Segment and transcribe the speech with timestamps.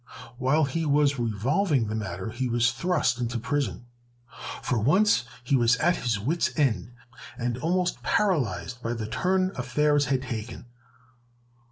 [0.39, 3.85] While he was revolving the matter, he was thrust into prison.
[4.63, 6.93] For once he was at his wit's end,
[7.37, 10.65] and almost paralyzed by the turn affairs had taken.